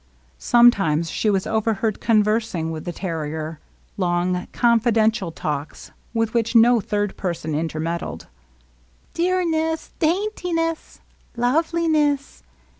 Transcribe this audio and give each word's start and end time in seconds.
Sometimes 0.39 1.11
she 1.11 1.29
was 1.29 1.45
overheard 1.45 2.01
conversing 2.01 2.71
with 2.71 2.85
the 2.85 2.91
terrier,— 2.91 3.59
long, 3.97 4.47
confidential 4.51 5.31
talks, 5.31 5.91
with 6.11 6.33
which 6.33 6.55
no 6.55 6.81
third 6.81 7.15
person 7.15 7.53
intermeddled." 7.53 8.25
Deamess! 9.13 9.91
Daintiness! 9.99 11.01
Loveliness 11.37 12.41